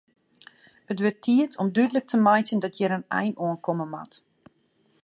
It 0.91 0.99
wurdt 1.03 1.23
tiid 1.25 1.51
om 1.61 1.67
dúdlik 1.75 2.05
te 2.09 2.17
meitsjen 2.27 2.63
dat 2.63 2.77
hjir 2.77 2.95
in 2.97 3.09
ein 3.19 3.35
oan 3.45 3.57
komme 3.65 3.85
moat. 3.93 4.13